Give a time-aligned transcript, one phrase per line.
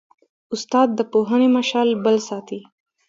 [0.53, 2.59] استاد د پوهنې مشعل بل ساتي.